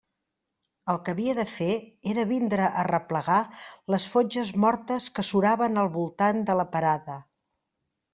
El 0.91 0.97
que 1.07 1.11
havia 1.15 1.33
de 1.39 1.43
fer 1.49 1.73
era 2.13 2.23
vindre 2.31 2.63
a 2.67 2.69
arreplegar 2.83 3.37
les 3.95 4.07
fotges 4.13 4.51
mortes 4.63 5.11
que 5.19 5.27
suraven 5.29 5.83
al 5.83 5.91
voltant 5.99 6.41
de 6.49 6.57
la 6.61 6.67
parada. 6.73 7.19